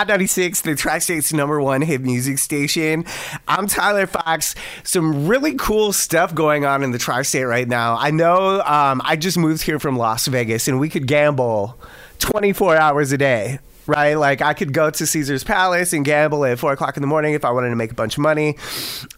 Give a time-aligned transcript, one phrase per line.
[0.00, 3.04] Hot 96, the Tri State's number one hit music station.
[3.46, 4.54] I'm Tyler Fox.
[4.82, 7.98] Some really cool stuff going on in the Tri State right now.
[7.98, 11.78] I know um, I just moved here from Las Vegas and we could gamble
[12.18, 13.58] 24 hours a day.
[13.86, 17.06] Right, like I could go to Caesar's Palace and gamble at four o'clock in the
[17.06, 18.56] morning if I wanted to make a bunch of money.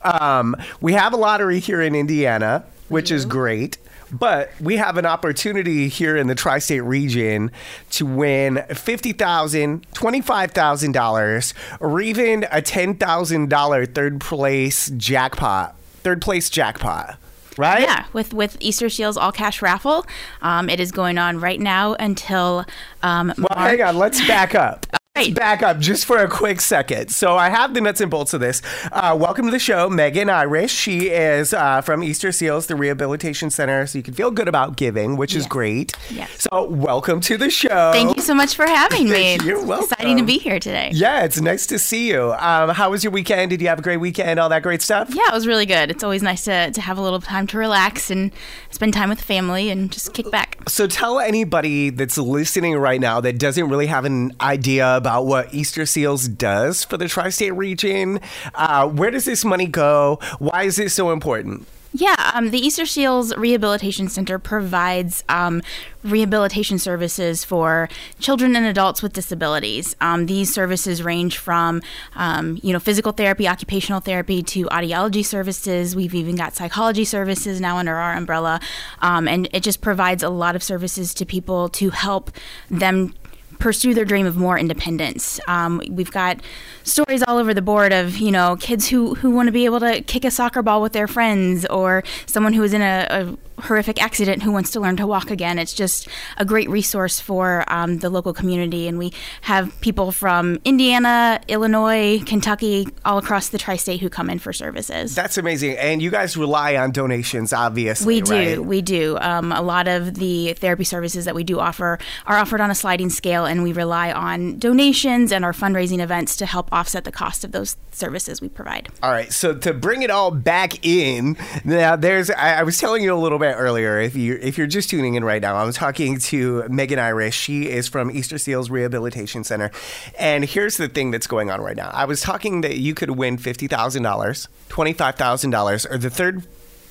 [0.03, 3.79] Um, we have a lottery here in Indiana, which is great.
[4.12, 7.50] But we have an opportunity here in the tri state region
[7.92, 15.75] to win $50,000, $25,000, or even a $10,000 third place jackpot.
[16.03, 17.17] Third place jackpot.
[17.58, 17.82] Right?
[17.82, 20.06] Yeah, with with Easter Seals all cash raffle,
[20.40, 22.64] um, it is going on right now until.
[23.03, 23.70] Um, Well, March.
[23.72, 23.98] hang on.
[23.98, 24.86] Let's back up.
[25.22, 27.11] Let's back up just for a quick second.
[27.11, 28.61] So I have the nuts and bolts of this.
[28.90, 30.72] Uh, welcome to the show, Megan Irish.
[30.72, 34.77] She is uh, from Easter Seals, the Rehabilitation Center, so you can feel good about
[34.77, 35.92] giving, which is great.
[36.11, 36.48] Yes.
[36.50, 37.92] So welcome to the show.
[37.92, 39.39] Thank you so much for having me.
[39.45, 39.92] You're It's welcome.
[39.92, 40.91] Exciting to be here today.
[40.92, 42.33] Yeah, it's nice to see you.
[42.33, 43.50] Um, how was your weekend?
[43.50, 44.41] Did you have a great weekend?
[44.41, 45.15] All that great stuff?
[45.15, 45.93] Yeah, it was really good.
[45.93, 48.33] It's always nice to, to have a little time to relax and
[48.70, 50.59] spend time with family and just kick back.
[50.69, 55.53] So tell anybody that's listening right now that doesn't really have an idea about what
[55.53, 58.21] Easter Seals does for the tri-state region.
[58.55, 60.19] Uh, where does this money go?
[60.39, 61.67] Why is it so important?
[61.95, 65.61] Yeah, um, the Easter Seals Rehabilitation Center provides um,
[66.03, 69.95] rehabilitation services for children and adults with disabilities.
[70.01, 71.83] Um, these services range from,
[72.15, 75.95] um, you know, physical therapy, occupational therapy, to audiology services.
[75.95, 78.61] We've even got psychology services now under our umbrella,
[79.01, 82.31] um, and it just provides a lot of services to people to help
[82.71, 83.15] them
[83.63, 85.39] pursue their dream of more independence.
[85.47, 86.41] Um, we've got
[86.83, 89.79] stories all over the board of you know kids who who want to be able
[89.79, 93.52] to kick a soccer ball with their friends, or someone who is in a, a
[93.63, 95.59] horrific accident who wants to learn to walk again.
[95.59, 100.59] It's just a great resource for um, the local community, and we have people from
[100.65, 105.15] Indiana, Illinois, Kentucky, all across the tri-state who come in for services.
[105.15, 105.77] That's amazing.
[105.79, 108.07] And you guys rely on donations, obviously.
[108.17, 108.65] We do, right?
[108.65, 109.19] we do.
[109.21, 112.75] Um, a lot of the therapy services that we do offer are offered on a
[112.75, 117.12] sliding scale, and we rely on donations and our fundraising events to help offset the
[117.12, 118.89] cost of those services we provide.
[119.03, 123.03] All right, so to bring it all back in, now there's I, I was telling
[123.03, 124.01] you a little bit earlier.
[124.01, 127.35] If you if you're just tuning in right now, I'm talking to Megan Irish.
[127.35, 129.71] She is from Easter Seals Rehabilitation Center,
[130.19, 131.91] and here's the thing that's going on right now.
[131.93, 135.99] I was talking that you could win fifty thousand dollars, twenty five thousand dollars, or
[135.99, 136.47] the third.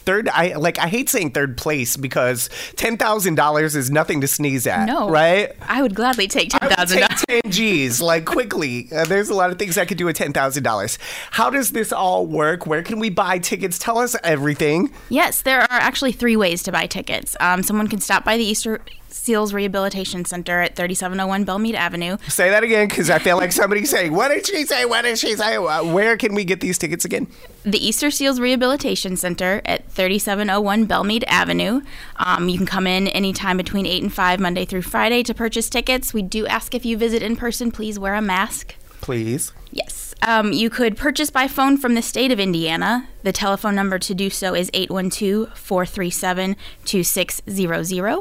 [0.05, 0.79] Third, I like.
[0.79, 4.85] I hate saying third place because ten thousand dollars is nothing to sneeze at.
[4.85, 5.53] No, right?
[5.67, 7.23] I would gladly take ten thousand dollars.
[7.27, 8.87] 10 G's, like quickly.
[8.91, 10.97] Uh, there's a lot of things I could do with $10,000.
[11.31, 12.65] How does this all work?
[12.65, 13.77] Where can we buy tickets?
[13.79, 14.91] Tell us everything.
[15.09, 17.35] Yes, there are actually three ways to buy tickets.
[17.39, 18.81] Um, someone can stop by the Easter
[19.13, 22.17] Seals Rehabilitation Center at 3701 Bellemeade Avenue.
[22.27, 24.85] Say that again because I feel like somebody's saying, What did she say?
[24.85, 25.57] What did she say?
[25.57, 27.27] Where can we get these tickets again?
[27.63, 31.81] the Easter Seals Rehabilitation Center at 3701 Bellemeade Avenue.
[32.15, 35.69] Um, you can come in anytime between 8 and 5, Monday through Friday, to purchase
[35.69, 36.11] tickets.
[36.13, 38.75] We do ask if you visit in person, please wear a mask.
[39.01, 39.53] Please.
[39.71, 40.15] Yes.
[40.23, 43.07] Um, you could purchase by phone from the state of Indiana.
[43.23, 46.55] The telephone number to do so is 812 437
[46.85, 48.19] 2600.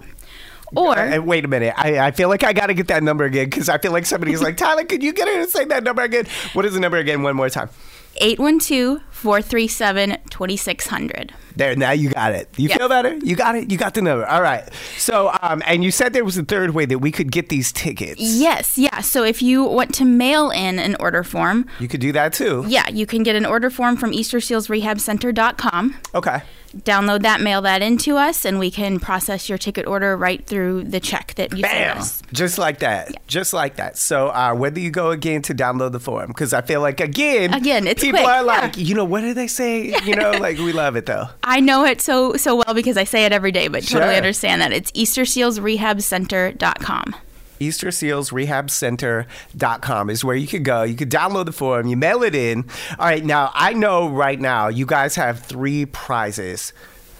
[0.75, 0.99] Or.
[0.99, 1.75] Uh, wait a minute.
[1.77, 4.07] I, I feel like I got to get that number again because I feel like
[4.07, 6.27] somebody's like, Tyler, could you get her to say that number again?
[6.53, 7.23] What is the number again?
[7.23, 7.71] One more time.
[8.17, 11.35] 812 437 2600.
[11.57, 12.49] There, now you got it.
[12.57, 12.79] You Yes.
[12.79, 13.17] feel better?
[13.23, 13.71] You got it?
[13.71, 14.27] You got the number.
[14.27, 14.69] All right.
[14.97, 17.73] So, um, and you said there was a third way that we could get these
[17.73, 18.21] tickets.
[18.21, 19.01] Yes, yeah.
[19.01, 22.65] So if you want to mail in an order form, You could do that too.
[22.69, 25.97] yeah, you can get an order form from EasterSealsRehabCenter.com.
[26.15, 26.43] Okay.
[26.85, 30.85] Download that, mail that into us, and we can process your ticket order right through
[30.85, 31.99] the check that you send Bam!
[31.99, 32.23] us.
[32.33, 33.11] Just like that.
[33.27, 33.99] Just like that.
[33.99, 37.53] So, uh, whether you go again to download the form, because I feel like again,
[37.55, 38.61] Again, it's people quick, are yeah.
[38.61, 39.93] like, you know, what do they say?
[40.05, 41.27] You know, like we love it though.
[41.51, 44.17] I know it so so well because I say it every day, but totally Sure.
[44.17, 47.17] understand that it's EasterSealsRehabCenter.com.
[47.61, 50.83] EasterSealsRehabCenter.com is where you could go.
[50.85, 52.65] You could download the form, you mail it in.
[52.99, 56.73] All right, now I know right now you guys have three prizes.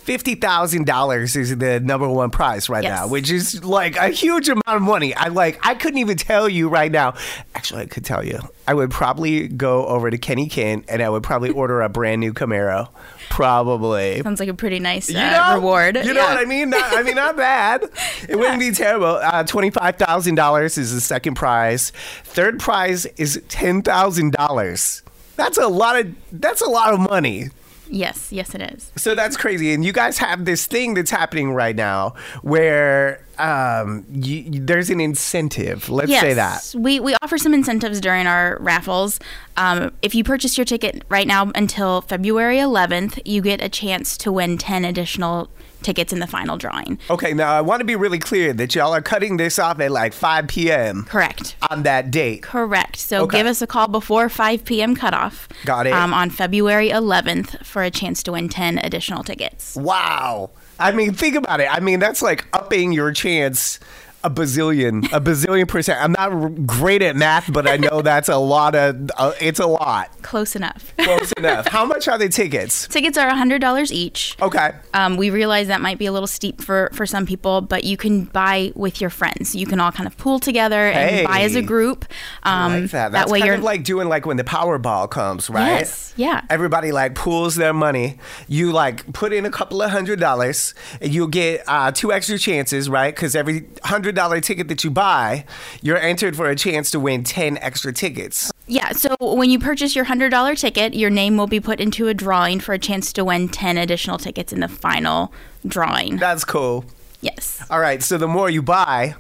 [0.03, 2.99] Fifty thousand dollars is the number one prize right Yes.
[3.01, 5.15] now, which is like a huge amount of money.
[5.15, 7.15] I like I couldn't even tell you right now.
[7.55, 8.41] Actually, I could tell you.
[8.67, 12.21] I would probably go over to Kenny Kent and I would probably order a brand
[12.21, 12.89] new Camaro.
[13.29, 14.21] Probably.
[14.23, 15.97] Sounds like a pretty nice uh, You know, reward.
[15.97, 16.35] You know Yeah.
[16.35, 16.71] what I mean?
[16.71, 17.85] Not, I mean, not bad.
[18.29, 19.07] It wouldn't be terrible.
[19.23, 21.91] Uh, Twenty-five thousand dollars is the second prize.
[22.25, 25.03] Third prize is ten thousand dollars.
[25.37, 26.15] That's a lot of.
[26.33, 27.49] That's a lot of money.
[27.91, 28.93] Yes, yes, it is.
[28.97, 29.75] So that's crazy.
[29.75, 35.01] And you guys have this thing that's happening right now where um, you, there's an
[35.01, 35.89] incentive.
[35.89, 36.75] Let's yes, say that.
[36.77, 39.19] We, we offer some incentives during our raffles.
[39.57, 44.17] Um, if you purchase your ticket right now until February 11th, you get a chance
[44.19, 45.49] to win 10 additional
[45.83, 46.99] tickets in the final drawing.
[47.09, 49.91] Okay, now I want to be really clear that y'all are cutting this off at
[49.91, 51.05] like 5 p.m.
[51.05, 51.57] Correct.
[51.71, 52.43] on that date.
[52.43, 52.97] Correct.
[52.97, 53.39] So Okay.
[53.39, 54.95] give us a call before 5 p.m.
[54.95, 55.49] cutoff.
[55.65, 55.93] Got it.
[55.95, 59.75] Um, on February 11th for a chance to win 10 additional tickets.
[59.77, 60.51] Wow.
[60.81, 61.73] I mean, think about it.
[61.73, 63.79] I mean, that's like upping your chance
[64.23, 66.03] a bazillion, a bazillion percent.
[66.03, 69.67] I'm not great at math, but I know that's a lot of, uh, it's a
[69.67, 70.11] lot.
[70.23, 70.93] Close enough.
[70.99, 71.67] Close enough.
[71.69, 72.87] How much are the tickets?
[72.89, 74.37] Tickets are $100 each.
[74.43, 74.73] Okay.
[74.95, 77.97] Um, we realize that might be a little steep for, for some people, but you
[77.97, 79.55] can buy with your friends.
[79.55, 82.05] You can all kind of pool together and buy as a group.
[82.43, 83.13] Um, I like that.
[83.13, 85.79] That's way kind you're of like doing like when the Powerball comes, right?
[85.81, 86.43] Yes, yeah.
[86.51, 88.19] Everybody like pools their money.
[88.49, 92.39] You like put in a couple of hundred dollars, and you'll get uh, two extra
[92.39, 93.15] chances, right?
[93.15, 95.45] Because every hundred dollar ticket that you buy,
[95.83, 98.51] you're entered for a chance to win ten extra tickets.
[98.67, 102.15] Yeah, so when you purchase your $100 ticket, your name will be put into a
[102.15, 105.33] drawing for a chance to win 10 additional tickets in the final
[105.67, 106.19] drawing.
[106.19, 106.85] That's cool.
[107.21, 107.67] Yes.
[107.69, 109.17] All right, so the more you buy,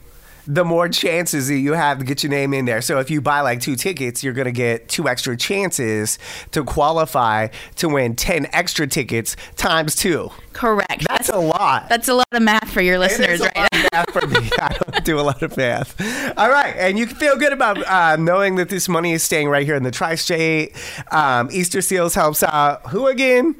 [0.54, 2.82] the more chances that you have to get your name in there.
[2.82, 6.18] So if you buy like two tickets, you're going to get two extra chances
[6.50, 10.30] to qualify to win 10 extra tickets times two.
[10.52, 11.06] Correct.
[11.08, 11.88] That's a lot.
[11.88, 13.56] That's a lot of math for your listeners, right?
[13.56, 14.50] lot of math for me.
[14.60, 16.00] I don't do a lot of math.
[16.36, 19.48] All right, and you can feel good about uh, knowing that this money is staying
[19.48, 20.74] right here in the tri-state.
[21.12, 23.54] Um, Easter Seals helps out who again?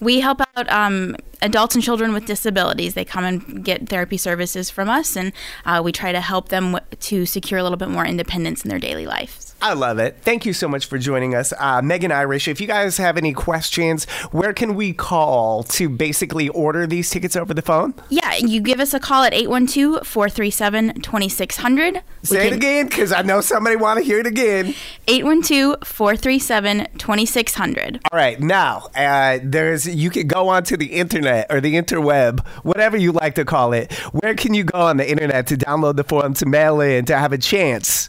[0.00, 2.94] We help out um, adults and children with disabilities.
[2.94, 5.32] They come and get therapy services from us, and
[5.64, 8.70] uh, we try to help them w- to secure a little bit more independence in
[8.70, 9.54] their daily lives.
[9.62, 10.18] I love it.
[10.20, 12.46] Thank you so much for joining us, uh, Megan Irish.
[12.46, 17.36] If you guys have any questions, where can we call to basically order these tickets
[17.36, 17.94] over the phone?
[18.10, 22.02] Yeah, you give us a call at 812 437 2600.
[22.22, 24.74] Say it again, because I know somebody want to hear it again.
[25.08, 28.00] 812 437 2600.
[28.12, 32.96] All right, now uh, there's you can go onto the internet or the interweb, whatever
[32.96, 33.92] you like to call it.
[34.12, 37.16] Where can you go on the internet to download the form to mail in to
[37.16, 38.08] have a chance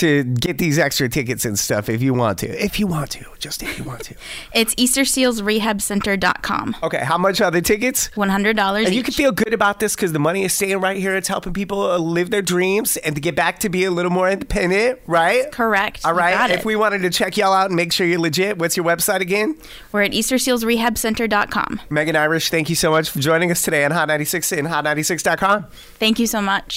[0.00, 2.64] to get these extra tickets and stuff if you want to?
[2.64, 4.14] If you want to, just if you want to.
[4.54, 6.76] It's EasterSealsRehabCenter.com.
[6.82, 8.08] Okay, how much are the tickets?
[8.16, 8.94] $100 And each.
[8.94, 11.14] you can feel good about this because the money is staying right here.
[11.16, 14.10] It's helping people uh, live their dreams and to get back to be a little
[14.10, 15.50] more independent, right?
[15.52, 16.00] Correct.
[16.04, 16.50] All right.
[16.50, 19.20] If we wanted to check y'all out and make sure you're legit, what's your website
[19.20, 19.56] again?
[19.92, 21.80] We're at EasterSealsRehabCenter.com.
[21.90, 25.66] Megan Irish, thank you so much for joining us today on Hot 96 and Hot96.com.
[25.98, 26.74] Thank you so much.